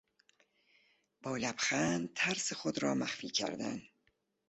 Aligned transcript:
با 1.23 1.37
لبخند 1.37 2.13
ترس 2.15 2.53
خود 2.53 2.83
را 2.83 2.95
مخفی 2.95 3.29
کردن 3.29 3.81